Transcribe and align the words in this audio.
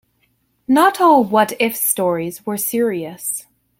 Not 0.67 0.99
all 0.99 1.23
"What 1.23 1.53
if" 1.59 1.75
stories 1.75 2.43
were 2.43 2.57
serious. 2.57 3.45